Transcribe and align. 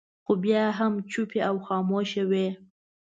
خو 0.25 0.33
بیا 0.43 0.63
هم 0.79 0.93
چوپې 1.11 1.39
او 1.49 1.55
خاموشه 1.67 2.23
وي. 2.29 2.47